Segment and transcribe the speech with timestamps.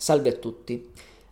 [0.00, 0.90] Salve a tutti.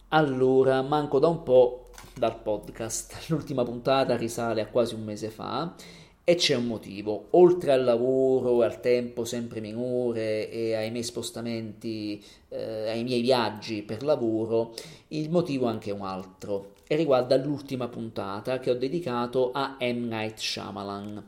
[0.08, 3.28] Allora, manco da un po' dal podcast.
[3.32, 5.74] L'ultima puntata risale a quasi un mese fa
[6.22, 7.28] e c'è un motivo.
[7.30, 13.80] Oltre al lavoro, al tempo sempre minore e ai miei spostamenti, eh, ai miei viaggi
[13.80, 14.74] per lavoro,
[15.08, 20.08] il motivo è anche un altro e riguarda l'ultima puntata che ho dedicato a M.
[20.08, 21.24] Night Shyamalan.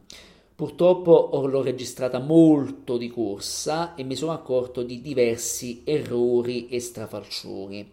[0.60, 7.90] Purtroppo l'ho registrata molto di corsa e mi sono accorto di diversi errori e strafalcioni.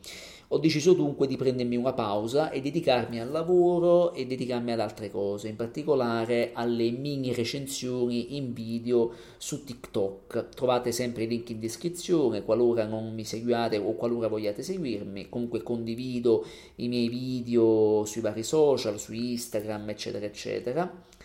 [0.49, 5.09] Ho deciso dunque di prendermi una pausa e dedicarmi al lavoro e dedicarmi ad altre
[5.09, 10.49] cose, in particolare alle mini recensioni in video su TikTok.
[10.49, 15.29] Trovate sempre i link in descrizione qualora non mi seguiate o qualora vogliate seguirmi.
[15.29, 16.45] Comunque condivido
[16.75, 21.15] i miei video sui vari social, su Instagram, eccetera, eccetera.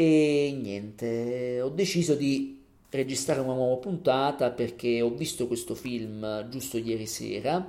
[0.00, 6.78] E niente, ho deciso di registrare una nuova puntata perché ho visto questo film giusto
[6.78, 7.68] ieri sera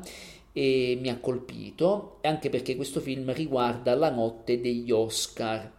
[0.54, 5.74] e mi ha colpito, anche perché questo film riguarda la notte degli Oscar.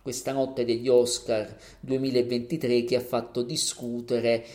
[0.00, 4.46] Questa notte degli Oscar 2023 che ha fatto discutere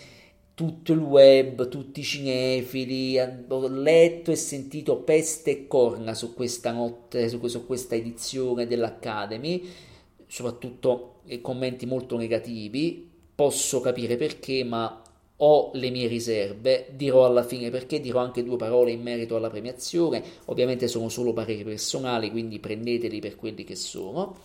[0.56, 6.72] tutto il web, tutti i cinefili, ho letto e sentito peste e corna su questa
[6.72, 9.90] notte, su questa edizione dell'Academy
[10.32, 11.11] soprattutto
[11.42, 15.02] commenti molto negativi, posso capire perché, ma
[15.44, 19.50] ho le mie riserve, dirò alla fine perché, dirò anche due parole in merito alla
[19.50, 24.36] premiazione, ovviamente sono solo pareri personali, quindi prendeteli per quelli che sono.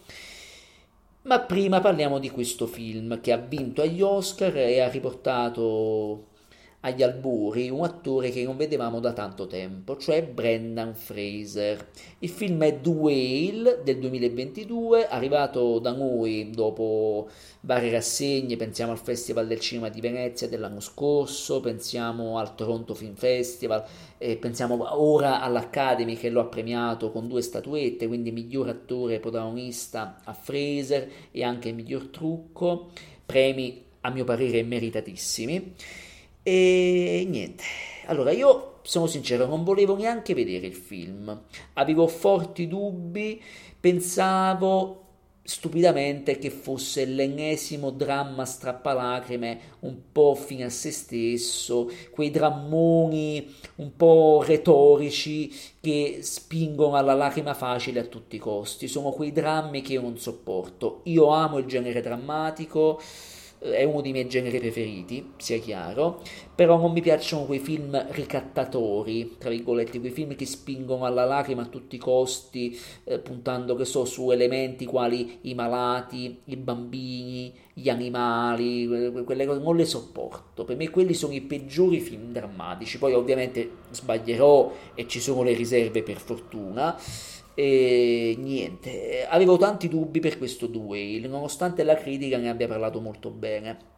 [1.22, 6.28] Ma prima parliamo di questo film che ha vinto agli Oscar e ha riportato
[6.86, 11.88] agli albori un attore che non vedevamo da tanto tempo, cioè Brendan Fraser.
[12.20, 17.28] Il film è The Whale del 2022, arrivato da noi dopo
[17.62, 23.14] varie rassegne, pensiamo al Festival del Cinema di Venezia dell'anno scorso, pensiamo al Toronto Film
[23.14, 23.84] Festival,
[24.16, 30.20] e pensiamo ora all'Academy che lo ha premiato con due statuette, quindi miglior attore protagonista
[30.22, 32.90] a Fraser e anche miglior trucco,
[33.26, 35.74] premi a mio parere meritatissimi.
[36.48, 37.64] E niente,
[38.06, 41.42] allora io sono sincero, non volevo neanche vedere il film,
[41.72, 43.42] avevo forti dubbi,
[43.80, 45.02] pensavo
[45.42, 53.96] stupidamente che fosse l'ennesimo dramma strappalacrime un po' fine a se stesso, quei drammoni un
[53.96, 59.94] po' retorici che spingono alla lacrima facile a tutti i costi, sono quei drammi che
[59.94, 61.00] io non sopporto.
[61.06, 63.00] Io amo il genere drammatico,
[63.58, 66.22] è uno dei miei generi preferiti, sia chiaro,
[66.54, 71.62] però non mi piacciono quei film ricattatori, tra virgolette, quei film che spingono alla lacrima
[71.62, 77.52] a tutti i costi, eh, puntando, che so, su elementi quali i malati, i bambini,
[77.72, 78.86] gli animali,
[79.24, 83.70] quelle cose non le sopporto, per me quelli sono i peggiori film drammatici, poi ovviamente
[83.90, 86.98] sbaglierò e ci sono le riserve per fortuna,
[87.58, 93.30] e niente, avevo tanti dubbi per questo duel, nonostante la critica ne abbia parlato molto
[93.30, 93.94] bene.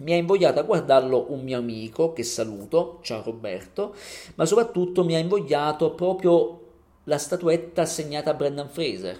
[0.00, 3.94] Mi ha invogliato a guardarlo un mio amico, che saluto, ciao Roberto,
[4.34, 6.60] ma soprattutto mi ha invogliato proprio
[7.04, 9.18] la statuetta assegnata a Brendan Fraser.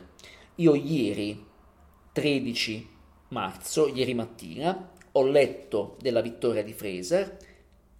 [0.56, 1.42] Io ieri,
[2.12, 2.88] 13
[3.28, 7.36] marzo, ieri mattina, ho letto della vittoria di Fraser,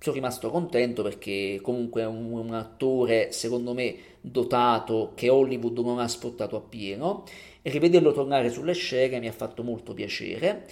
[0.00, 5.98] sono rimasto contento perché comunque è un, un, attore secondo me dotato che Hollywood non
[5.98, 7.24] ha sfruttato appieno.
[7.62, 10.66] E rivederlo tornare sulle scene mi ha fatto molto piacere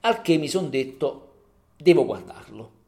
[0.00, 1.32] al che mi sono detto
[1.76, 2.82] devo guardarlo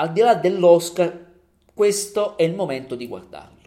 [0.00, 1.28] al di là dell'Oscar
[1.74, 3.58] questo è il momento di guardarlo.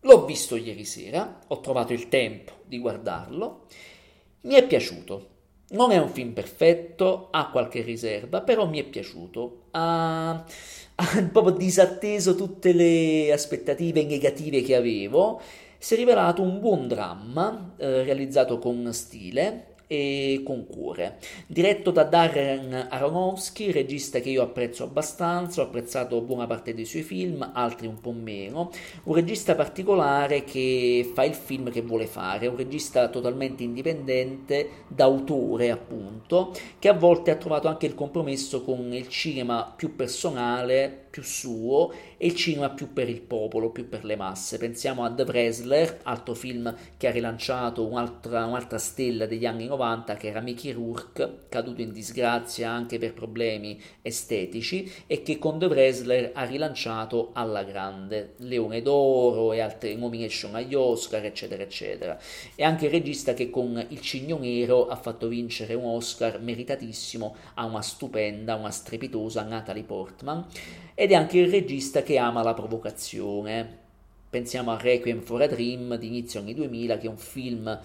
[0.00, 3.66] L'ho visto ieri sera ho trovato il tempo di guardarlo
[4.42, 5.28] mi è piaciuto
[5.70, 9.64] non è un film perfetto, ha qualche riserva, però mi è piaciuto.
[9.72, 15.40] Ha, ha proprio disatteso tutte le aspettative negative che avevo.
[15.78, 21.18] Si è rivelato un buon dramma, eh, realizzato con stile, e con cuore.
[21.48, 27.02] Diretto da Darren Aronofsky, regista che io apprezzo abbastanza, ho apprezzato buona parte dei suoi
[27.02, 28.70] film, altri un po' meno.
[29.02, 35.72] Un regista particolare che fa il film che vuole fare, un regista totalmente indipendente, d'autore
[35.72, 41.22] appunto, che a volte ha trovato anche il compromesso con il cinema più personale, più
[41.22, 44.58] suo e il cinema più per il popolo, più per le masse.
[44.58, 49.78] Pensiamo a The Wrestler, altro film che ha rilanciato un'altra, un'altra stella degli anni 90
[49.80, 55.58] 90 che era Mickey Rourke, caduto in disgrazia anche per problemi estetici e che con
[55.58, 62.18] The Wrestler ha rilanciato alla grande, Leone d'Oro e altre nomination agli Oscar, eccetera, eccetera.
[62.54, 67.36] È anche il regista che con Il Cigno Nero ha fatto vincere un Oscar meritatissimo
[67.54, 70.46] a una stupenda, una strepitosa Natalie Portman
[71.00, 73.78] ed è anche il regista che ama la provocazione.
[74.28, 77.80] Pensiamo a Requiem for a Dream di inizio anni 2000, che è un film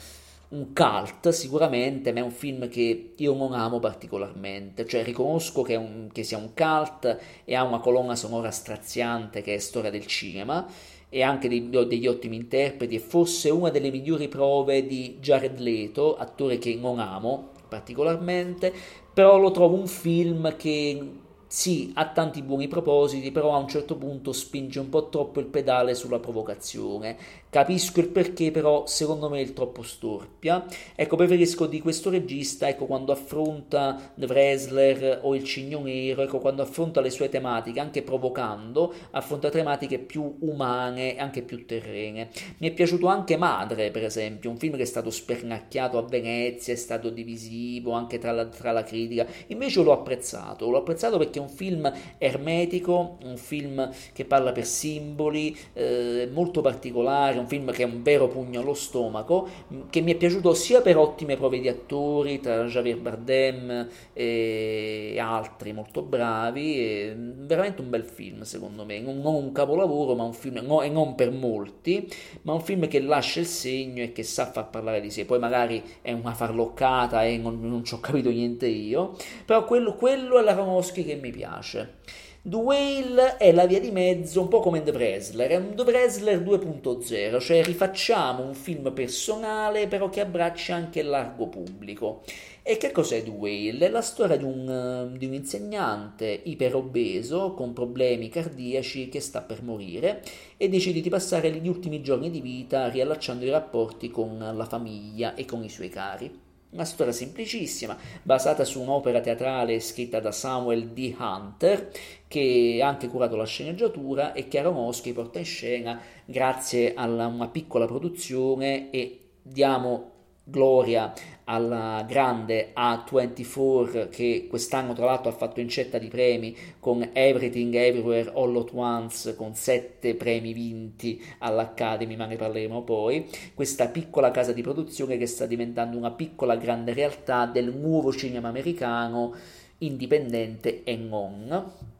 [0.49, 5.77] un cult sicuramente, ma è un film che io non amo particolarmente, cioè riconosco che,
[5.77, 10.07] un, che, sia un cult e ha una colonna sonora straziante che è storia del
[10.07, 10.67] cinema
[11.07, 16.17] e anche dei, degli ottimi interpreti e forse una delle migliori prove di Jared Leto,
[16.17, 18.73] attore che non amo particolarmente,
[19.13, 21.23] però lo trovo un film che
[21.55, 25.45] sì, ha tanti buoni propositi, però a un certo punto spinge un po' troppo il
[25.45, 27.17] pedale sulla provocazione.
[27.55, 30.65] Capisco il perché, però secondo me è troppo storpia.
[30.93, 36.39] Ecco, preferisco di questo regista, ecco, quando affronta The Wrestler o il Cigno Nero, ecco,
[36.39, 42.27] quando affronta le sue tematiche, anche provocando, affronta tematiche più umane e anche più terrene.
[42.57, 46.73] Mi è piaciuto anche Madre, per esempio, un film che è stato spernacchiato a Venezia,
[46.73, 49.25] è stato divisivo anche tra la, tra la critica.
[49.47, 54.65] Invece l'ho apprezzato, l'ho apprezzato perché è un film ermetico, un film che parla per
[54.65, 59.47] simboli, eh, molto particolare, un film che è un vero pugno allo stomaco,
[59.89, 65.71] che mi è piaciuto sia per ottime prove di attori, tra Javier Bardem e altri
[65.71, 70.81] molto bravi, veramente un bel film secondo me, non un capolavoro, ma un film, no,
[70.81, 72.11] e non per molti,
[72.41, 75.39] ma un film che lascia il segno e che sa far parlare di sé, poi
[75.39, 79.15] magari è una farloccata e non, non ci ho capito niente io,
[79.45, 82.23] però quello, quello è la Ramoschi che mi piace.
[82.47, 85.81] The Whale è la via di mezzo, un po' come The Wrestler, è un The
[85.81, 92.21] Wrestler 2.0, cioè rifacciamo un film personale però che abbraccia anche il largo pubblico.
[92.61, 93.87] E che cos'è The Whale?
[93.87, 99.63] È la storia di un, di un insegnante iperobeso con problemi cardiaci che sta per
[99.63, 100.21] morire
[100.55, 105.33] e decide di passare gli ultimi giorni di vita riallacciando i rapporti con la famiglia
[105.33, 106.44] e con i suoi cari.
[106.75, 111.15] Una storia semplicissima, basata su un'opera teatrale scritta da Samuel D.
[111.17, 111.89] Hunter,
[112.27, 117.47] che ha anche curato la sceneggiatura e che Aronofsky porta in scena grazie a una
[117.47, 120.14] piccola produzione e diamo
[120.45, 121.11] gloria
[121.45, 128.31] alla grande A24 che quest'anno tra l'altro ha fatto incetta di premi con Everything Everywhere
[128.33, 133.27] All at Once con sette premi vinti all'Academy ma ne parleremo poi.
[133.53, 138.47] Questa piccola casa di produzione che sta diventando una piccola grande realtà del nuovo cinema
[138.47, 139.33] americano
[139.79, 141.93] indipendente e non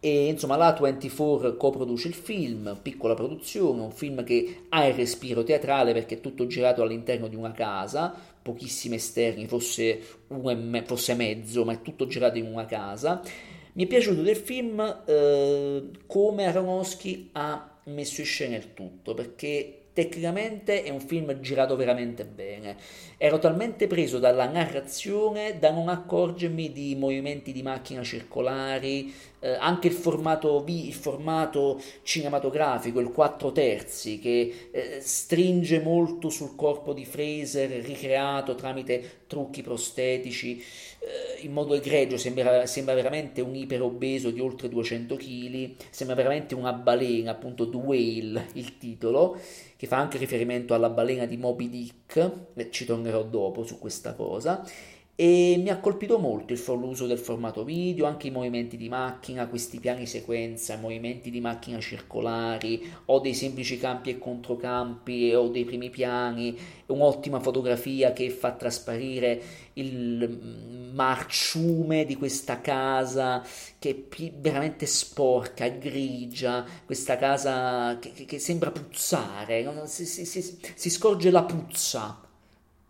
[0.00, 5.42] e insomma la 24 coproduce il film, piccola produzione, un film che ha il respiro
[5.42, 11.64] teatrale perché è tutto girato all'interno di una casa, pochissimi esterni, forse, me, forse mezzo,
[11.64, 13.22] ma è tutto girato in una casa.
[13.72, 19.85] Mi è piaciuto del film eh, come Aronofsky ha messo in scena il tutto, perché
[19.96, 22.76] tecnicamente è un film girato veramente bene.
[23.16, 29.10] Ero talmente preso dalla narrazione da non accorgermi di movimenti di macchina circolari,
[29.40, 36.54] eh, anche il formato, il formato cinematografico, il 4 terzi, che eh, stringe molto sul
[36.56, 40.62] corpo di Fraser, ricreato tramite trucchi prostetici
[41.06, 46.54] eh, in modo egregio, sembra, sembra veramente un iperobeso di oltre 200 kg, sembra veramente
[46.54, 49.40] una balena, appunto The Whale il titolo,
[49.76, 54.64] che fa anche riferimento alla balena di Moby Dick, ci tornerò dopo su questa cosa
[55.18, 59.46] e mi ha colpito molto il l'uso del formato video, anche i movimenti di macchina,
[59.46, 65.64] questi piani sequenza, movimenti di macchina circolari o dei semplici campi e controcampi o dei
[65.64, 66.54] primi piani,
[66.88, 69.40] un'ottima fotografia che fa trasparire
[69.74, 73.42] il marciume di questa casa
[73.78, 80.58] che è veramente sporca, grigia, questa casa che, che, che sembra puzzare, si, si, si,
[80.74, 82.20] si scorge la puzza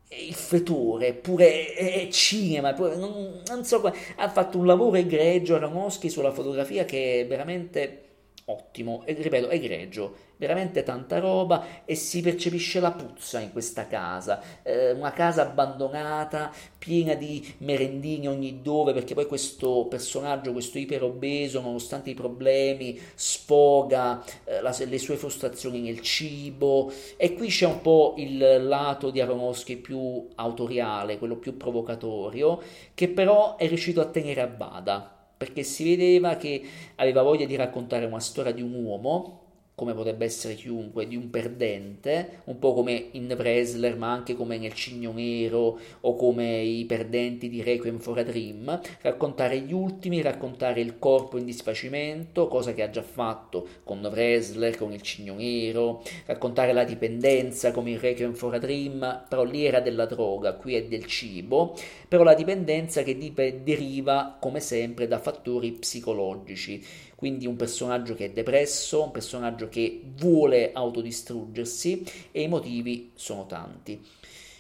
[0.08, 3.82] il fetore, pure è cinema, pure, non, non, so,
[4.16, 8.05] ha fatto un lavoro egregio Ramoschi sulla fotografia che è veramente
[8.48, 14.40] ottimo, e ripeto, egregio veramente tanta roba e si percepisce la puzza in questa casa,
[14.62, 21.60] eh, una casa abbandonata, piena di merendini ogni dove, perché poi questo personaggio, questo iperobeso,
[21.60, 26.92] nonostante i problemi, sfoga eh, la, le sue frustrazioni nel cibo.
[27.16, 32.62] E qui c'è un po' il lato di Aronofsky più autoriale, quello più provocatorio,
[32.94, 36.62] che però è riuscito a tenere a bada perché si vedeva che
[36.96, 39.45] aveva voglia di raccontare una storia di un uomo
[39.76, 44.56] come potrebbe essere chiunque, di un perdente, un po' come in Wrestler, ma anche come
[44.56, 50.22] nel Cigno Nero o come i perdenti di Requiem for a Dream, raccontare gli ultimi,
[50.22, 55.34] raccontare il corpo in disfacimento, cosa che ha già fatto con Wrestler, con il Cigno
[55.34, 60.54] Nero, raccontare la dipendenza come in Requiem for a Dream, però lì era della droga,
[60.54, 61.76] qui è del cibo,
[62.08, 63.14] però la dipendenza che
[63.62, 66.82] deriva come sempre da fattori psicologici
[67.16, 73.46] quindi un personaggio che è depresso, un personaggio che vuole autodistruggersi e i motivi sono
[73.46, 74.00] tanti.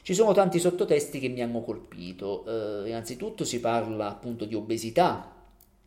[0.02, 5.34] Ci sono tanti sottotesti che mi hanno colpito, eh, innanzitutto si parla appunto di obesità,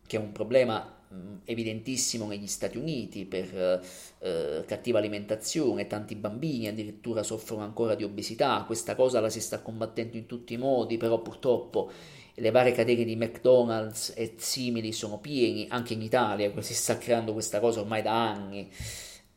[0.06, 0.98] che è un problema
[1.44, 3.82] evidentissimo negli Stati Uniti per
[4.18, 9.60] eh, cattiva alimentazione, tanti bambini addirittura soffrono ancora di obesità, questa cosa la si sta
[9.60, 11.90] combattendo in tutti i modi, però purtroppo
[12.40, 17.32] le varie catene di McDonald's e simili sono pieni, anche in Italia si sta creando
[17.34, 18.68] questa cosa ormai da anni,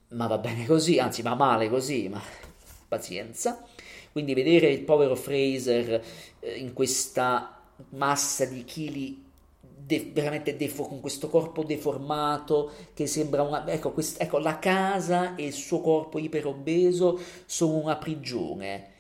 [0.10, 2.22] ma va bene così, anzi va male così, ma
[2.88, 3.62] pazienza.
[4.12, 6.02] Quindi vedere il povero Fraser
[6.40, 9.22] eh, in questa massa di chili
[9.60, 13.68] de- veramente defo- con questo corpo deformato che sembra una...
[13.68, 18.92] Ecco, quest- ecco, la casa e il suo corpo iperobeso sono una prigione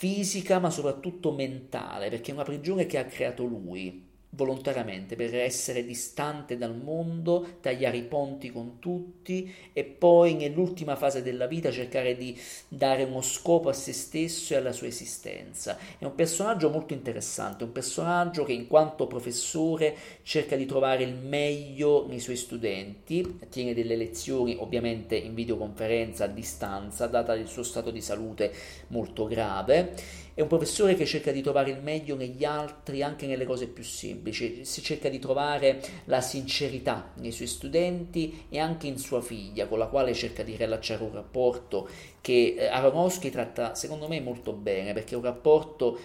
[0.00, 5.84] fisica ma soprattutto mentale, perché è una prigione che ha creato lui volontariamente per essere
[5.84, 12.16] distante dal mondo, tagliare i ponti con tutti e poi nell'ultima fase della vita cercare
[12.16, 15.76] di dare uno scopo a se stesso e alla sua esistenza.
[15.98, 21.14] È un personaggio molto interessante, un personaggio che in quanto professore cerca di trovare il
[21.14, 27.64] meglio nei suoi studenti, tiene delle lezioni ovviamente in videoconferenza a distanza, data il suo
[27.64, 28.52] stato di salute
[28.88, 33.44] molto grave è un professore che cerca di trovare il meglio negli altri, anche nelle
[33.44, 38.96] cose più semplici, si cerca di trovare la sincerità nei suoi studenti e anche in
[38.96, 41.88] sua figlia, con la quale cerca di riallacciare un rapporto
[42.22, 45.98] che eh, Aronofsky tratta secondo me molto bene, perché è un rapporto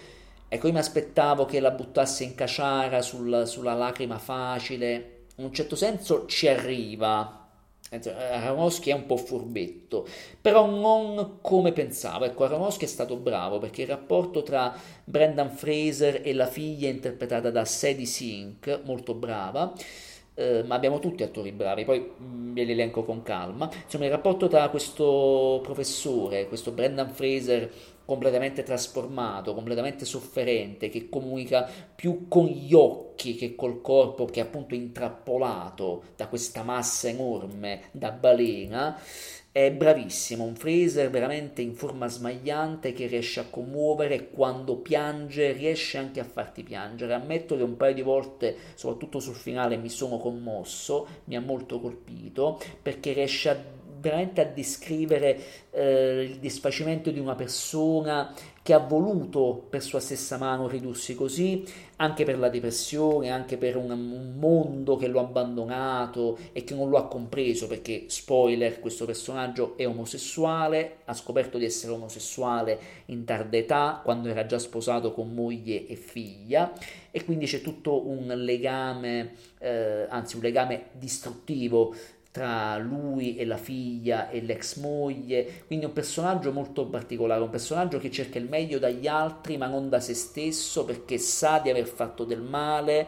[0.48, 5.52] Ecco, io mi aspettavo che la buttasse in caciara sul, sulla lacrima facile, in un
[5.52, 7.45] certo senso ci arriva,
[7.90, 10.06] Aronofsky è un po' furbetto,
[10.40, 12.24] però non come pensavo.
[12.24, 14.74] Ecco, Aronofsky è stato bravo perché il rapporto tra
[15.04, 19.72] Brendan Fraser e la figlia interpretata da Sadie Sink, molto brava,
[20.34, 23.70] eh, ma abbiamo tutti attori bravi, poi mm, ve li elenco con calma.
[23.84, 27.70] Insomma, il rapporto tra questo professore, questo Brendan Fraser
[28.06, 34.44] completamente trasformato, completamente sofferente, che comunica più con gli occhi che col corpo, che è
[34.44, 38.98] appunto intrappolato da questa massa enorme da balena,
[39.56, 45.96] è bravissimo, un Fraser veramente in forma smagliante che riesce a commuovere quando piange, riesce
[45.96, 47.14] anche a farti piangere.
[47.14, 51.80] Ammetto che un paio di volte, soprattutto sul finale, mi sono commosso, mi ha molto
[51.80, 53.56] colpito perché riesce a
[54.08, 55.38] veramente a descrivere
[55.70, 58.32] eh, il disfacimento di una persona
[58.66, 61.64] che ha voluto per sua stessa mano ridursi così,
[61.98, 66.74] anche per la depressione, anche per un, un, mondo che lo ha abbandonato e che
[66.74, 72.78] non lo ha compreso, perché, spoiler, questo personaggio è omosessuale, ha scoperto di essere omosessuale
[73.06, 76.72] in tarda età, quando era già sposato con moglie e figlia,
[77.12, 81.94] e quindi c'è tutto un legame, eh, anzi un legame distruttivo
[82.36, 87.98] tra lui e la figlia e l'ex moglie, quindi un personaggio molto particolare, un personaggio
[87.98, 91.86] che cerca il meglio dagli altri ma non da se stesso perché sa di aver
[91.86, 93.06] fatto del male,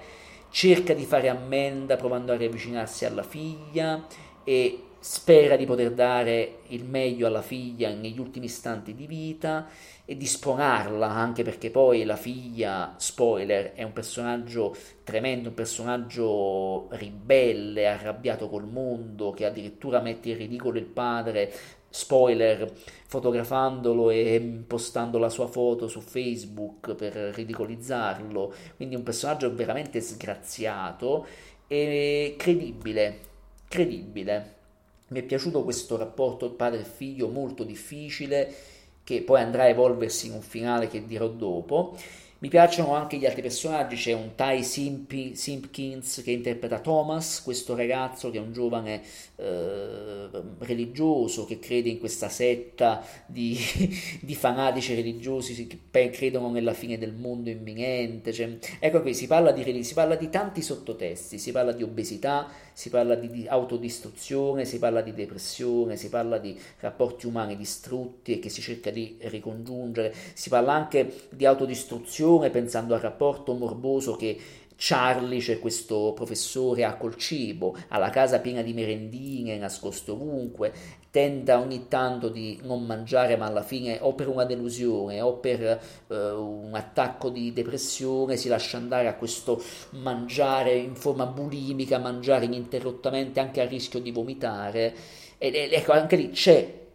[0.49, 4.07] cerca di fare ammenda provando a riavvicinarsi alla figlia
[4.45, 9.67] e spera di poter dare il meglio alla figlia negli ultimi istanti di vita
[10.05, 16.89] e di spronarla, anche perché poi la figlia, spoiler, è un personaggio tremendo, un personaggio
[16.91, 21.51] ribelle, arrabbiato col mondo, che addirittura mette in ridicolo il padre,
[21.89, 22.71] spoiler,
[23.07, 31.27] fotografandolo e postando la sua foto su Facebook per ridicolizzarlo, quindi un personaggio veramente sgraziato
[31.67, 33.21] e credibile,
[33.69, 34.57] credibile.
[35.09, 38.53] Mi è piaciuto questo rapporto padre-figlio molto difficile
[39.05, 41.97] che poi andrà a evolversi in un finale che dirò dopo.
[42.41, 47.75] Mi piacciono anche gli altri personaggi, c'è un Ty Simpi, Simpkins che interpreta Thomas, questo
[47.75, 49.03] ragazzo che è un giovane
[49.35, 53.59] eh, religioso che crede in questa setta di,
[54.23, 58.33] di fanatici religiosi che credono nella fine del mondo imminente.
[58.33, 62.49] Cioè, ecco qui, si parla, di, si parla di tanti sottotesti, si parla di obesità,
[62.79, 68.35] si parla di, di autodistruzione, si parla di depressione, si parla di rapporti umani distrutti
[68.35, 74.15] e che si cerca di ricongiungere, si parla anche di autodistruzione pensando al rapporto morboso
[74.15, 74.39] che
[74.77, 80.73] Charlie c'è questo professore a col cibo, ha la casa piena di merendine, nascosto ovunque,
[81.11, 85.63] tenta ogni tanto di non mangiare, ma alla fine o per una delusione o per
[85.63, 92.45] eh, un attacco di depressione si lascia andare a questo mangiare in forma bulimica, mangiare
[92.45, 94.95] ininterrottamente anche a rischio di vomitare.
[95.39, 96.87] Ed ecco, anche lì c'è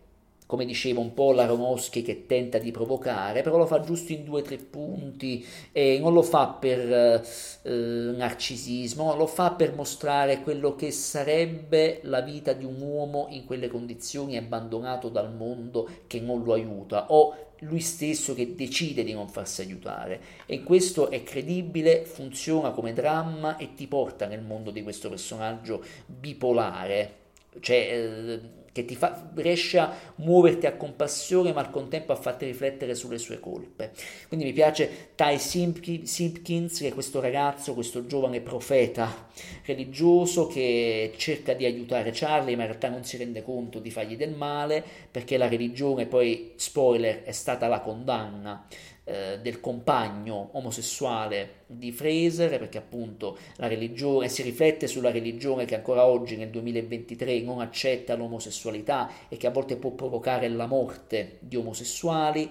[0.46, 4.42] come dicevo, un po' l'Aronofsky che tenta di provocare, però lo fa giusto in due
[4.42, 7.22] o tre punti e non lo fa per
[7.64, 13.46] eh, narcisismo, lo fa per mostrare quello che sarebbe la vita di un uomo in
[13.46, 19.14] quelle condizioni abbandonato dal mondo che non lo aiuta o lui stesso che decide di
[19.14, 20.22] non farsi aiutare.
[20.46, 25.84] E questo è credibile, funziona come dramma e ti porta nel mondo di questo personaggio
[26.06, 27.16] bipolare,
[27.60, 28.40] cioè eh,
[28.74, 33.20] che ti fa, riesce a muoverti a compassione ma al contempo a farti riflettere sulle
[33.20, 33.94] sue colpe.
[34.28, 39.30] Quindi mi piace Ty Simpkins, che è questo ragazzo, questo giovane profeta
[39.66, 44.18] religioso che cerca di aiutare Charlie ma in realtà non si rende conto di fargli
[44.18, 48.66] del male perché la religione poi, spoiler, è stata la condanna
[49.06, 55.76] eh, del compagno omosessuale di Fraser, perché appunto la religione si riflette sulla religione che
[55.76, 61.38] ancora oggi nel 2023 non accetta l'omosessualità e che a volte può provocare la morte
[61.40, 62.50] di omosessuali.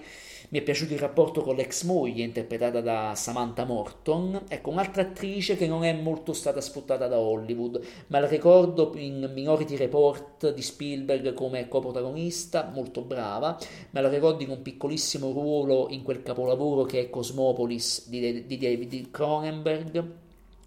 [0.49, 5.55] Mi è piaciuto il rapporto con l'ex moglie interpretata da Samantha Morton, ecco un'altra attrice
[5.55, 10.61] che non è molto stata sfruttata da Hollywood, ma la ricordo in Minority Report di
[10.61, 13.57] Spielberg come coprotagonista, molto brava,
[13.91, 16.42] me la ricordo in un piccolissimo ruolo in quel capolavoro
[16.85, 20.03] che è Cosmopolis di, di David Cronenberg.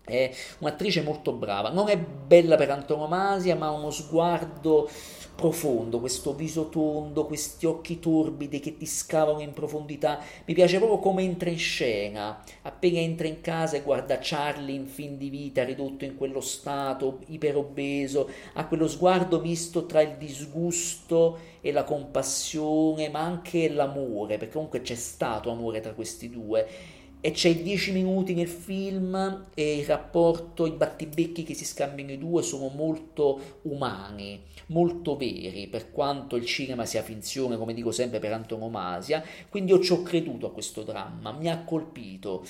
[0.04, 4.88] È un'attrice molto brava, non è bella per antonomasia, ma ha uno sguardo
[5.36, 10.18] profondo, questo viso tondo, questi occhi torbidi che ti scavano in profondità.
[10.46, 12.42] Mi piace proprio come entra in scena.
[12.62, 17.20] Appena entra in casa e guarda Charlie in fin di vita, ridotto in quello stato,
[17.26, 24.54] iperobeso, ha quello sguardo misto tra il disgusto e la compassione, ma anche l'amore, perché
[24.54, 26.94] comunque c'è stato amore tra questi due
[27.26, 32.18] e c'è 10 minuti nel film e il rapporto, i battibecchi che si scambiano i
[32.18, 38.20] due sono molto umani, molto veri, per quanto il cinema sia finzione, come dico sempre
[38.20, 42.44] per antonomasia, quindi io ci ho creduto a questo dramma, mi ha colpito.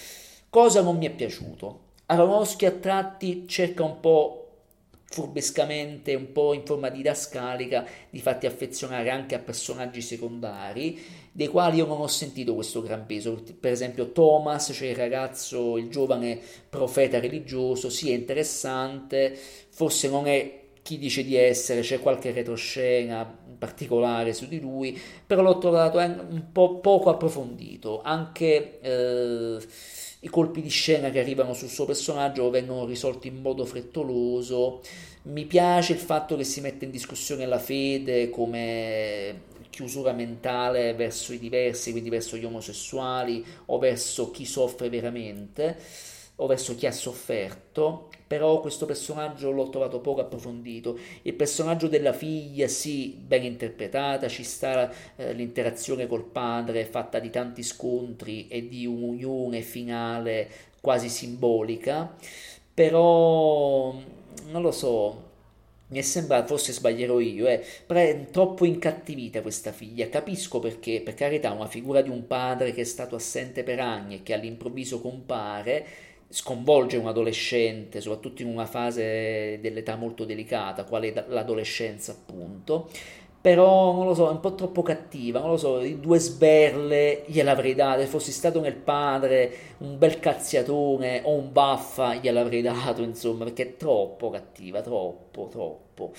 [0.50, 1.80] Cosa non mi è piaciuto?
[2.04, 4.47] Aronofsky a tratti cerca un po'
[5.09, 11.00] furbescamente, un po' in forma didascalica, di farti affezionare anche a personaggi secondari,
[11.37, 13.43] dei quali io non ho sentito questo gran peso.
[13.61, 19.37] Per esempio Thomas, cioè il ragazzo, il giovane profeta religioso, sì è interessante,
[19.69, 25.43] forse non è chi dice di essere, c'è qualche retroscena particolare su di lui, però
[25.43, 28.80] l'ho trovato un po' poco approfondito, anche...
[28.80, 29.58] Eh,
[30.21, 34.80] i colpi di scena che arrivano sul suo personaggio vengono risolti in modo frettoloso.
[35.25, 39.43] Mi piace il fatto che si mette in discussione la fede come
[39.76, 45.76] chiusura mentale verso i diversi, quindi verso gli omosessuali o verso chi soffre veramente
[46.36, 50.99] o verso chi ha sofferto, però questo personaggio l'ho trovato poco approfondito.
[51.23, 57.28] Il personaggio della figlia, sì, ben interpretata, ci sta eh, l'interazione col padre fatta di
[57.28, 60.49] tanti scontri e di un'unione finale
[60.80, 62.17] quasi simbolica,
[62.73, 63.95] però
[64.47, 65.25] non lo so,
[65.89, 70.09] mi è sembrato, forse sbaglierò io, eh, pre- troppo incattivita questa figlia.
[70.09, 74.17] Capisco perché, per carità, una figura di un padre che è stato assente per anni
[74.17, 75.87] e che all'improvviso compare
[76.29, 82.91] sconvolge un adolescente, soprattutto in una fase dell'età molto delicata, quale l'adolescenza appunto,
[83.41, 87.75] però non lo so, è un po' troppo cattiva, non lo so, due sberle gliel'avrei
[87.75, 93.45] dato, se fossi stato nel padre, un bel cazziatone o un baffa gliel'avrei dato, insomma,
[93.45, 96.13] perché è troppo cattiva, troppo, troppo.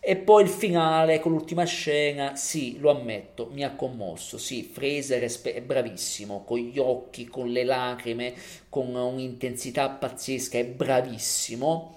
[0.00, 4.38] E poi il finale con l'ultima scena, sì, lo ammetto, mi ha commosso.
[4.38, 8.32] Sì, Fraser è, bravissimo, con gli occhi, con le lacrime,
[8.68, 11.94] con un'intensità pazzesca, è bravissimo.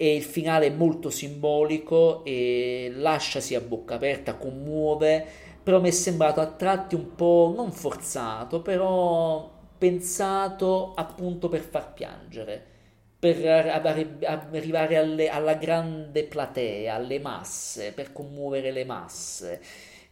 [0.00, 5.24] E il finale è molto simbolico e lasciasi a bocca aperta, commuove,
[5.62, 11.92] però mi è sembrato a tratti un po' non forzato, però pensato appunto per far
[11.92, 12.76] piangere
[13.18, 19.60] per arrivare alle, alla grande platea, alle masse, per commuovere le masse.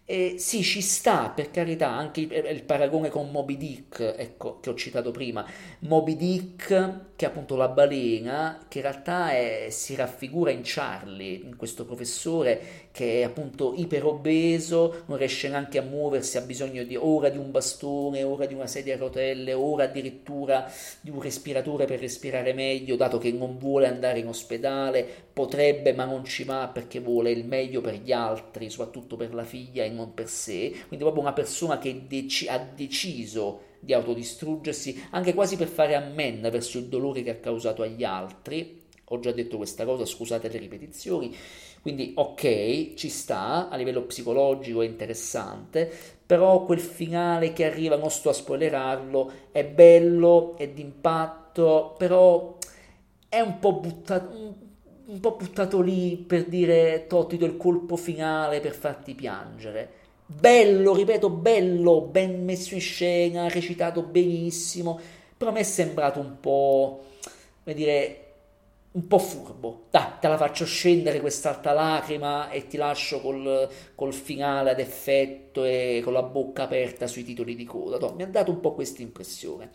[0.08, 4.70] E sì, ci sta, per carità, anche il, il, paragone con Moby Dick, ecco, che
[4.70, 5.44] ho citato prima.
[5.80, 11.34] Moby Dick, che è appunto la balena, che in realtà è, si raffigura in Charlie,
[11.34, 16.96] in questo professore che è appunto iperobeso, non riesce neanche a muoversi, ha bisogno di,
[16.96, 20.70] ora di un bastone, ora di una sedia a rotelle, ora addirittura
[21.02, 26.06] di un respiratore per respirare meglio, dato che non vuole andare in ospedale, potrebbe ma
[26.06, 30.14] non ci va perché vuole il meglio per gli altri, soprattutto per la figlia non
[30.14, 35.68] per sé, quindi proprio una persona che dec- ha deciso di autodistruggersi, anche quasi per
[35.68, 38.84] fare ammenda verso il dolore che ha causato agli altri.
[39.10, 41.34] Ho già detto questa cosa, scusate le ripetizioni.
[41.80, 45.90] Quindi ok, ci sta, a livello psicologico è interessante,
[46.26, 52.58] però quel finale che arriva, non sto a spoilerarlo, è bello, è d'impatto, però
[53.28, 54.65] è un po' buttato
[55.06, 60.04] un po' buttato lì per dire Totti do il colpo finale per farti piangere.
[60.26, 64.98] Bello, ripeto, bello, ben messo in scena, recitato benissimo,
[65.36, 67.04] però me è sembrato un po',
[67.62, 68.20] come dire,
[68.90, 69.84] un po' furbo.
[69.90, 75.62] Dai, te la faccio scendere quest'alta lacrima e ti lascio col, col, finale ad effetto
[75.62, 78.10] e con la bocca aperta sui titoli di coda.
[78.12, 79.70] Mi ha dato un po' questa impressione.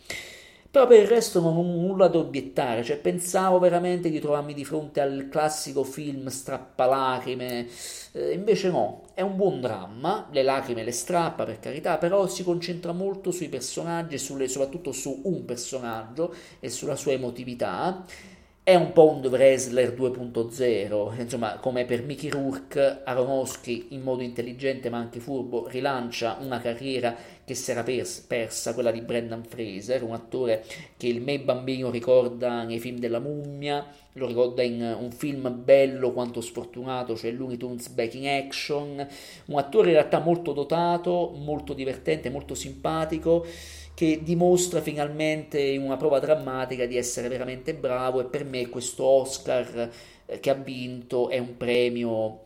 [0.72, 4.64] Però per il resto non ho nulla da obiettare, cioè pensavo veramente di trovarmi di
[4.64, 7.68] fronte al classico film strappalacrime,
[8.12, 12.42] eh, invece no, è un buon dramma, le lacrime le strappa per carità, però si
[12.42, 18.02] concentra molto sui personaggi e soprattutto su un personaggio e sulla sua emotività
[18.64, 24.88] è un po' un Wrestler 2.0, insomma, come per Mickey Rourke, Aronofsky in modo intelligente
[24.88, 27.12] ma anche furbo rilancia una carriera
[27.44, 30.64] che si era pers- persa, quella di Brendan Fraser, un attore
[30.96, 36.12] che il me bambino ricorda nei film della mummia, lo ricorda in un film bello
[36.12, 39.04] quanto sfortunato, cioè Looney Tunes Back in Action,
[39.46, 43.44] un attore in realtà molto dotato, molto divertente, molto simpatico,
[43.94, 49.04] che dimostra finalmente in una prova drammatica di essere veramente bravo e per me questo
[49.04, 49.90] Oscar
[50.26, 52.40] eh, che ha vinto è un premio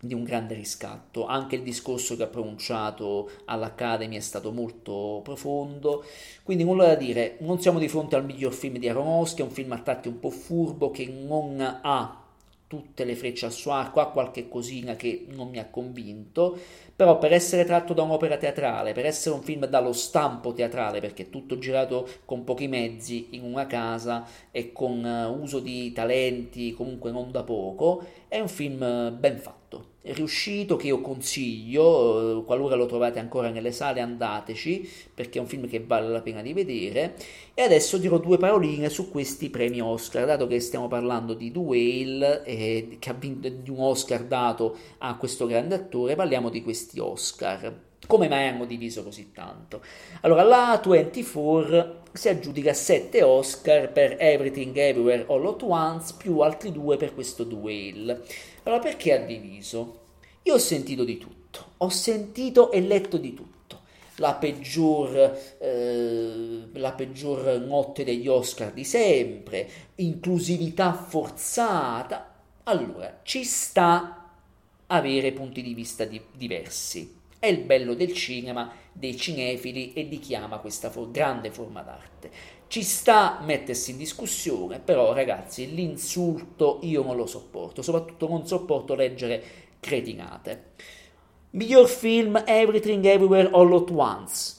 [0.00, 1.26] di un grande riscatto.
[1.26, 6.04] Anche il discorso che ha pronunciato all'Academy è stato molto profondo,
[6.42, 9.50] quindi nulla da dire, non siamo di fronte al miglior film di Aronofsky, è un
[9.50, 12.22] film a tratti un po' furbo che non ha
[12.68, 16.56] tutte le frecce al suo arco, ha qualche cosina che non mi ha convinto,
[16.94, 21.24] però per essere tratto da un'opera teatrale, per essere un film dallo stampo teatrale, perché
[21.24, 26.72] è tutto girato con pochi mezzi, in una casa e con uh, uso di talenti
[26.74, 32.44] comunque non da poco, è un film eh, ben fatto riuscito che io consiglio, eh,
[32.44, 36.42] qualora lo trovate ancora nelle sale andateci perché è un film che vale la pena
[36.42, 37.16] di vedere
[37.54, 42.44] e adesso dirò due paroline su questi premi Oscar, dato che stiamo parlando di Duale
[42.44, 46.98] eh, che ha vinto di un Oscar dato a questo grande attore, parliamo di questi
[46.98, 47.86] Oscar.
[48.06, 49.82] Come mai hanno diviso così tanto?
[50.22, 56.72] Allora, la 24 si aggiudica 7 Oscar per Everything Everywhere All at Once più altri
[56.72, 58.24] due per questo Duale.
[58.68, 60.00] Allora perché ha diviso?
[60.42, 63.80] Io ho sentito di tutto, ho sentito e letto di tutto.
[64.16, 72.34] La peggior, eh, la peggior notte degli Oscar di sempre, inclusività forzata.
[72.64, 74.34] Allora, ci sta
[74.88, 77.16] avere punti di vista di- diversi.
[77.38, 81.80] È il bello del cinema, dei cinefili e di chi ama questa for- grande forma
[81.80, 82.30] d'arte.
[82.68, 88.94] Ci sta mettersi in discussione, però ragazzi, l'insulto io non lo sopporto, soprattutto non sopporto
[88.94, 89.42] leggere
[89.80, 90.64] cretinate.
[91.52, 94.56] Miglior film Everything Everywhere All at Once.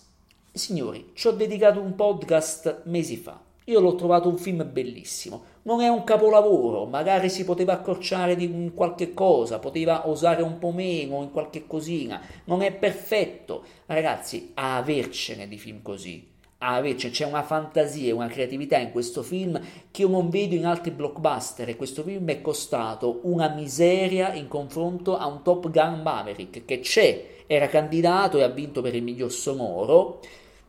[0.52, 3.40] Signori, ci ho dedicato un podcast mesi fa.
[3.66, 5.44] Io l'ho trovato un film bellissimo.
[5.62, 10.72] Non è un capolavoro, magari si poteva accorciare di qualche cosa, poteva osare un po'
[10.72, 12.20] meno in qualche cosina.
[12.46, 13.64] Non è perfetto.
[13.86, 16.29] Ragazzi, a avercene di film così
[16.62, 19.58] Ah, invece c'è una fantasia e una creatività in questo film
[19.92, 24.50] che io non vedo in altri blockbuster e questo film è costato una miseria in
[24.50, 29.04] confronto a un Top Gun Maverick che c'è, era candidato e ha vinto per il
[29.04, 30.20] miglior sonoro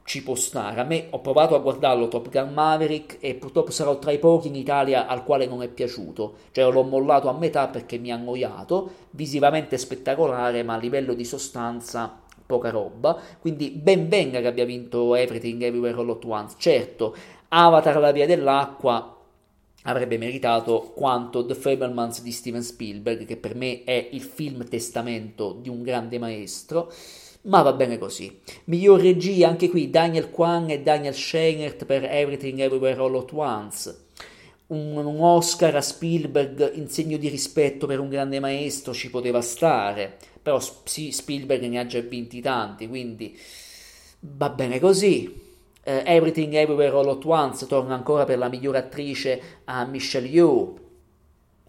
[0.05, 0.81] ci può stare.
[0.81, 4.47] A me ho provato a guardarlo Top Gun Maverick e purtroppo sarò tra i pochi
[4.47, 6.35] in Italia al quale non è piaciuto.
[6.53, 11.25] Cioè l'ho mollato a metà perché mi ha annoiato, visivamente spettacolare, ma a livello di
[11.25, 16.57] sostanza poca roba, quindi ben venga che abbia vinto Everything Everywhere All At Once.
[16.59, 17.15] Certo,
[17.47, 19.17] Avatar la via dell'acqua
[19.85, 25.57] avrebbe meritato quanto The Fablemans di Steven Spielberg, che per me è il film testamento
[25.61, 26.93] di un grande maestro,
[27.43, 28.41] ma va bene così.
[28.65, 34.09] Miglior regia anche qui Daniel Kwan e Daniel Scheinert per Everything Everywhere All At Once.
[34.71, 39.41] un, un, Oscar a Spielberg in segno di rispetto per un grande maestro ci poteva
[39.41, 43.39] stare, però Spielberg ne ha già vinti tanti, quindi
[44.21, 45.49] va bene così.
[45.83, 50.79] Uh, Everything Everywhere All At Once torna ancora per la migliore attrice a Michelle Yeoh.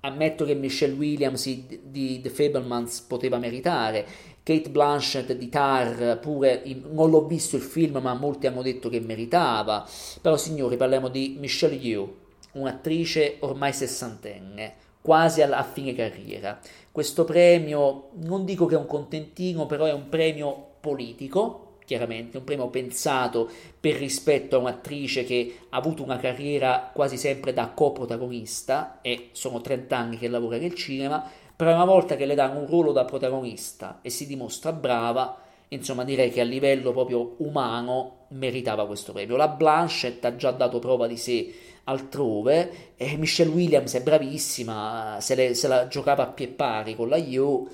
[0.02, 4.06] Ammetto che Michelle Williams di, di The Fablemans poteva meritare.
[4.44, 9.00] Kate Blanchett di Tar pure non l'ho visto il film ma molti hanno detto che
[9.00, 9.88] meritava
[10.20, 12.22] però signori parliamo di Michelle Yeoh
[12.54, 16.60] un'attrice ormai sessantenne, quasi a fine carriera.
[16.92, 22.44] Questo premio non dico che è un contentino, però è un premio politico, chiaramente, un
[22.44, 29.00] premio pensato per rispetto a un'attrice che ha avuto una carriera quasi sempre da coprotagonista
[29.02, 31.24] e sono 30 anni che lavora nel cinema,
[31.56, 35.38] però una volta che le danno un ruolo da protagonista e si dimostra brava,
[35.70, 39.36] insomma direi che a livello proprio umano meritava questo premio.
[39.36, 41.54] La Blanchett ha già dato prova di sé
[41.92, 47.10] altrove e Michelle Williams è bravissima, se, le, se la giocava a pie pari con
[47.10, 47.68] la Yo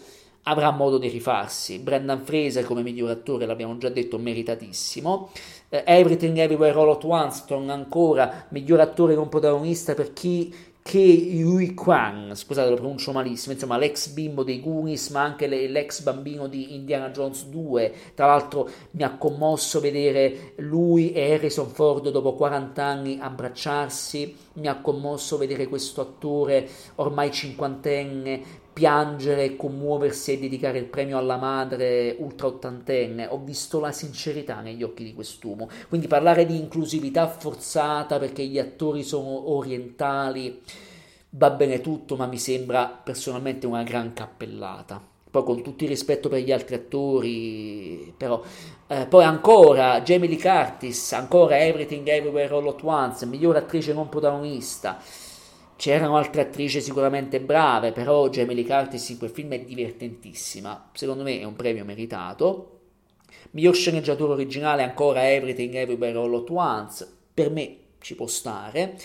[0.44, 1.80] avrà modo di rifarsi.
[1.80, 5.30] Brendan Fraser come miglior attore, l'abbiamo già detto, meritatissimo.
[5.70, 10.54] Uh, Everything Everywhere All At Once torna ancora miglior attore non protagonista per chi
[10.88, 16.00] che Yui Kwang, scusate lo pronuncio malissimo, insomma l'ex bimbo dei Goonies ma anche l'ex
[16.00, 22.10] bambino di Indiana Jones 2, tra l'altro mi ha commosso vedere lui e Harrison Ford
[22.10, 30.40] dopo 40 anni abbracciarsi, mi ha commosso vedere questo attore ormai cinquantenne piangere, commuoversi e
[30.40, 33.26] dedicare il premio alla madre ultra ottantenne.
[33.26, 35.68] Ho visto la sincerità negli occhi di quest'uomo.
[35.90, 40.62] Quindi parlare di inclusività forzata perché gli attori sono orientali
[41.32, 45.02] va bene tutto, ma mi sembra personalmente una gran cappellata.
[45.32, 48.44] Poi con tutto il rispetto per gli altri attori, però
[48.86, 54.08] eh, poi ancora Jamie Lee Curtis, ancora Everything Everywhere All At Once, miglior attrice non
[54.08, 55.02] protagonista.
[55.78, 60.90] C'erano altre attrici sicuramente brave, però Lee Curtis in quel film è divertentissima.
[60.92, 62.80] Secondo me è un premio meritato.
[63.52, 67.08] Miglior sceneggiatura originale ancora Everything Everywhere All At Once.
[67.32, 68.98] Per me ci può stare.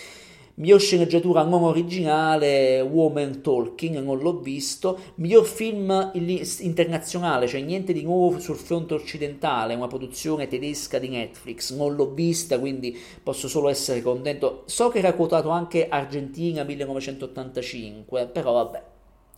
[0.54, 4.98] Miglior sceneggiatura non originale, Woman Talking, non l'ho visto.
[5.14, 11.74] Miglior film internazionale, cioè niente di nuovo sul fronte occidentale, una produzione tedesca di Netflix,
[11.74, 14.64] non l'ho vista, quindi posso solo essere contento.
[14.66, 18.82] So che era quotato anche Argentina 1985, però vabbè,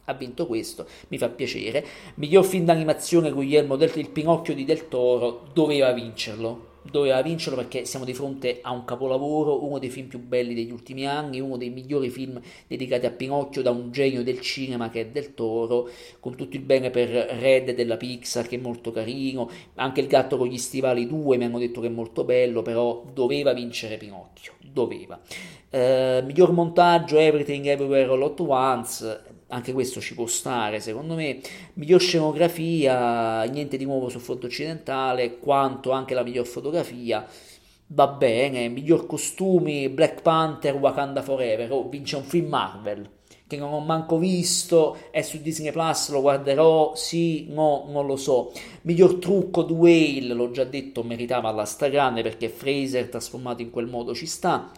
[0.06, 1.86] ha vinto questo, mi fa piacere.
[2.16, 7.84] Miglior film d'animazione Guglielmo del il Pinocchio di Del Toro doveva vincerlo doveva vincerlo perché
[7.84, 11.56] siamo di fronte a un capolavoro, uno dei film più belli degli ultimi anni, uno
[11.56, 15.88] dei migliori film dedicati a Pinocchio da un genio del cinema che è Del Toro,
[16.20, 20.36] con tutto il bene per Red della Pixar che è molto carino, anche il gatto
[20.36, 24.52] con gli stivali 2 mi hanno detto che è molto bello, però doveva vincere Pinocchio,
[24.60, 25.18] doveva.
[25.70, 29.22] Uh, miglior montaggio Everything Everywhere All At Once
[29.54, 31.40] anche questo ci può stare secondo me.
[31.74, 37.26] Miglior scenografia niente di nuovo sul fronte occidentale quanto anche la miglior fotografia
[37.88, 38.68] va bene.
[38.68, 41.70] Miglior costumi Black Panther Wakanda Forever.
[41.72, 43.08] Oh, vince un film Marvel
[43.46, 48.16] che non ho manco visto è su Disney Plus lo guarderò sì no non lo
[48.16, 48.52] so.
[48.82, 54.14] Miglior trucco Dwayne l'ho già detto meritava la stragrande perché Fraser trasformato in quel modo
[54.14, 54.72] ci sta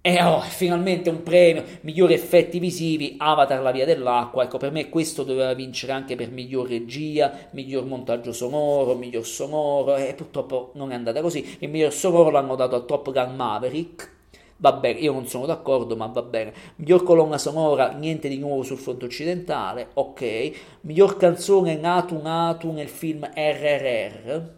[0.00, 4.88] e oh, finalmente un premio, migliori effetti visivi, Avatar la via dell'acqua, ecco per me
[4.88, 9.96] questo doveva vincere anche per miglior regia, miglior montaggio sonoro, miglior sonoro.
[9.96, 14.10] E purtroppo non è andata così, il miglior sonoro l'hanno dato a Top Gun Maverick,
[14.58, 18.62] va bene, io non sono d'accordo ma va bene, miglior colonna sonora, niente di nuovo
[18.62, 20.50] sul fronte occidentale, ok,
[20.82, 24.56] miglior canzone Natu Natu nel film RRR,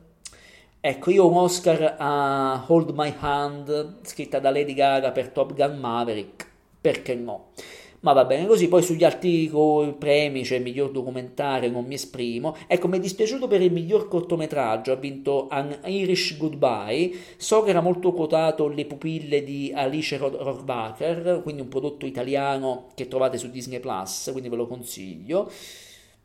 [0.82, 5.52] Ecco, io ho un Oscar a Hold My Hand, scritta da Lady Gaga per Top
[5.52, 6.48] Gun Maverick,
[6.80, 7.48] perché no?
[8.00, 9.52] Ma va bene così, poi sugli altri
[9.98, 12.56] premi, cioè miglior documentario, non mi esprimo.
[12.66, 17.12] Ecco, mi è dispiaciuto per il miglior cortometraggio, ha vinto An Irish Goodbye.
[17.36, 23.06] So che era molto quotato Le pupille di Alice Rohrwacher, quindi un prodotto italiano che
[23.06, 25.50] trovate su Disney Plus, quindi ve lo consiglio.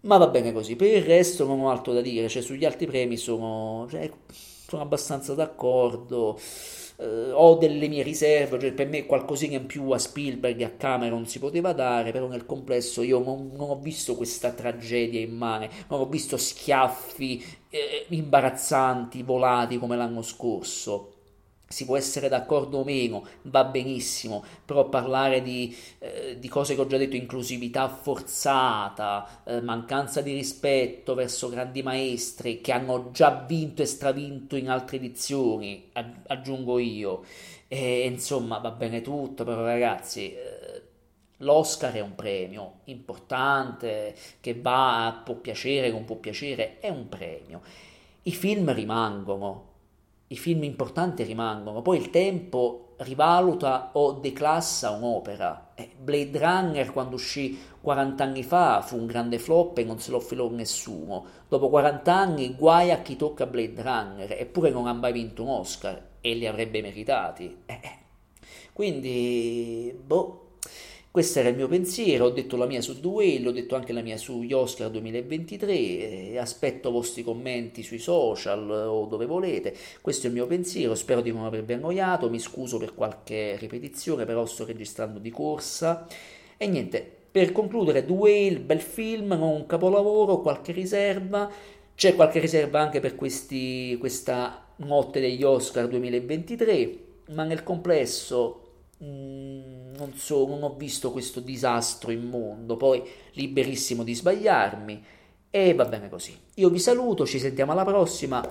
[0.05, 2.85] Ma va bene così, per il resto non ho altro da dire, cioè sugli altri
[2.85, 4.07] premi sono, cioè,
[4.67, 6.39] sono abbastanza d'accordo,
[6.97, 10.69] eh, ho delle mie riserve, cioè per me qualcosina in più a Spielberg e a
[10.69, 15.35] Cameron si poteva dare, però nel complesso io non, non ho visto questa tragedia in
[15.35, 21.14] mare, non ho visto schiaffi eh, imbarazzanti, volati come l'anno scorso
[21.75, 26.79] si può essere d'accordo o meno, va benissimo, però parlare di, eh, di, cose che
[26.79, 33.43] ho già detto, inclusività forzata, eh, mancanza di rispetto verso grandi maestri che hanno già
[33.45, 35.91] vinto e stravinto in altre edizioni,
[36.27, 37.23] aggiungo io,
[37.67, 40.81] E insomma, va bene tutto, però ragazzi, eh,
[41.39, 47.61] l'Oscar è un premio importante che va, può piacere, non può piacere, è un premio.
[48.23, 49.73] I film rimangono,
[50.27, 55.71] i film importanti rimangono, poi il tempo rivaluta o declassa un'opera.
[55.75, 60.11] Eh, Blade Runner quando uscì 40 anni fa fu un grande flop e non se
[60.11, 61.25] lo filò nessuno.
[61.47, 65.49] Dopo 40 anni guai a chi tocca Blade Runner, eppure non ha mai vinto un
[65.49, 67.63] Oscar e li avrebbe meritati.
[67.65, 67.97] Eh, eh.
[68.73, 70.44] quindi, boh,
[71.15, 74.01] questo era il mio pensiero, ho detto la mia su Whale, ho detto anche la
[74.01, 80.35] mia sugli Oscar 2023, aspetto vostri commenti sui social o dove volete, questo è il
[80.35, 85.17] mio pensiero, spero di non avervi annoiato, mi scuso per qualche ripetizione, però sto registrando
[85.19, 86.05] di corsa.
[86.57, 91.49] E niente, per concludere Whale, bel film, non un capolavoro, qualche riserva,
[91.95, 96.97] c'è qualche riserva anche per questi, questa notte degli Oscar 2023,
[97.27, 98.65] ma nel complesso
[99.03, 103.01] Mm, non so, non ho visto questo disastro immondo, poi
[103.33, 105.03] liberissimo di sbagliarmi
[105.49, 106.37] e va bene così.
[106.55, 108.45] Io vi saluto, ci sentiamo alla prossima.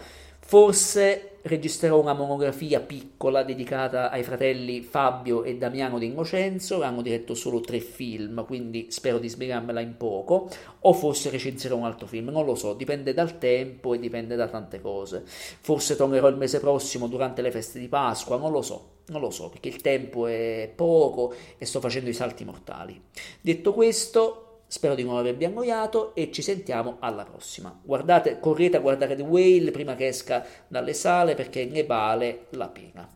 [0.46, 7.34] Forse registrerò una monografia piccola dedicata ai fratelli Fabio e Damiano di Innocenzo, hanno diretto
[7.34, 10.48] solo tre film, quindi spero di spiegarmela in poco,
[10.80, 14.46] o forse recensirò un altro film, non lo so, dipende dal tempo e dipende da
[14.46, 15.22] tante cose.
[15.24, 19.30] Forse tornerò il mese prossimo durante le feste di Pasqua, non lo so, non lo
[19.30, 23.00] so, perché il tempo è poco e sto facendo i salti mortali.
[23.40, 27.78] Detto questo, Spero di non avervi annoiato e ci sentiamo alla prossima.
[27.82, 32.68] Guardate, correte a guardare The Whale prima che esca dalle sale perché ne vale la
[32.68, 33.08] pena.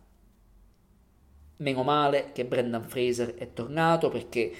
[1.57, 4.53] Meno male che Brendan Fraser è tornato perché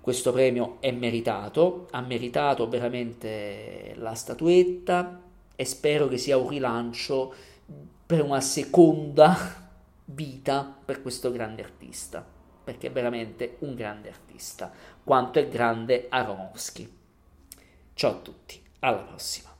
[0.00, 5.20] questo premio è meritato, ha meritato veramente la statuetta
[5.56, 7.34] e spero che sia un rilancio
[8.06, 9.36] per una seconda
[10.04, 12.33] vita per questo grande artista
[12.64, 14.72] perché è veramente un grande artista,
[15.04, 16.92] quanto è grande Aronofsky.
[17.92, 19.53] Ciao a tutti, alla prossima.